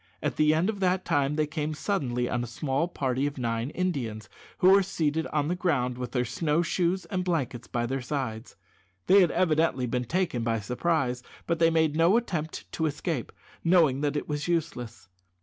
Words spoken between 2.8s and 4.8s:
party of nine Indians, who